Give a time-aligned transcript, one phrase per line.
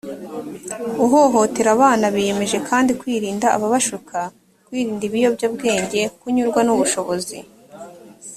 [1.05, 4.17] uhohotera abana biyemeje kandi kwirinda ababashuka
[4.65, 7.37] kwirinda ibiyobyabwenge kunyurwa n ubushobozi